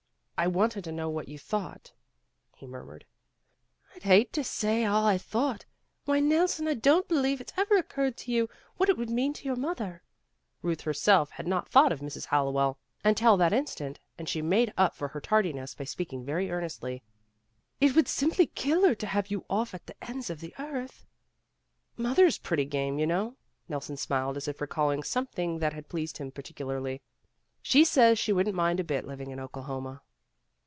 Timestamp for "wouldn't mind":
28.33-28.79